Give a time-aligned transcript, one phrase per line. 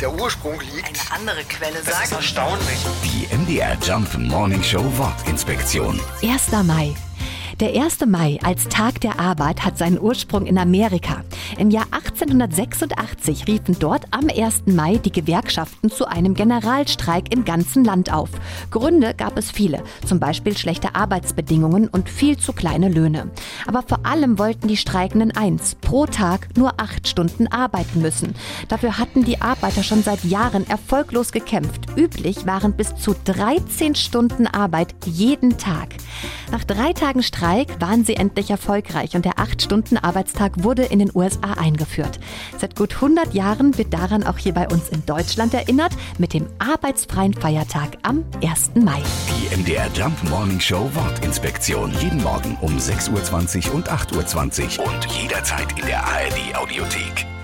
[0.00, 0.86] der Ursprung liegt.
[0.88, 2.12] Eine andere Quelle Das ist sagt.
[2.12, 2.78] erstaunlich.
[3.04, 6.00] Die MDR Jump Morning Show Wortinspektion.
[6.22, 6.52] 1.
[6.64, 6.94] Mai.
[7.58, 8.04] Der 1.
[8.04, 11.24] Mai als Tag der Arbeit hat seinen Ursprung in Amerika.
[11.56, 14.64] Im Jahr 1886 riefen dort am 1.
[14.66, 18.28] Mai die Gewerkschaften zu einem Generalstreik im ganzen Land auf.
[18.70, 23.30] Gründe gab es viele, zum Beispiel schlechte Arbeitsbedingungen und viel zu kleine Löhne.
[23.66, 28.34] Aber vor allem wollten die Streikenden eins, pro Tag nur acht Stunden arbeiten müssen.
[28.68, 31.86] Dafür hatten die Arbeiter schon seit Jahren erfolglos gekämpft.
[31.96, 35.94] Üblich waren bis zu 13 Stunden Arbeit jeden Tag.
[36.50, 41.54] Nach drei Tagen Streik waren sie endlich erfolgreich und der 8-Stunden-Arbeitstag wurde in den USA
[41.54, 42.18] eingeführt.
[42.58, 46.46] Seit gut 100 Jahren wird daran auch hier bei uns in Deutschland erinnert, mit dem
[46.58, 48.72] arbeitsfreien Feiertag am 1.
[48.76, 49.02] Mai.
[49.28, 51.92] Die MDR Jump Morning Show Wortinspektion.
[52.00, 57.35] Jeden Morgen um 6.20 Uhr und 8.20 Uhr und jederzeit in der ARD Audiothek.